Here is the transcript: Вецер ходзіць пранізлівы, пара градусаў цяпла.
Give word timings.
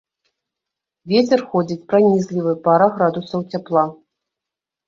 Вецер 1.11 1.43
ходзіць 1.51 1.77
пранізлівы, 1.91 2.57
пара 2.69 2.87
градусаў 2.97 3.47
цяпла. 3.55 3.83